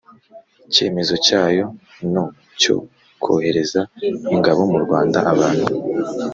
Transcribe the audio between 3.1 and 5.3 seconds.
kohereza ingabo mu rwanda